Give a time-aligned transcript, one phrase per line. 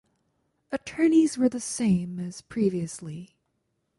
[0.71, 3.35] Attorneys were the same as previously.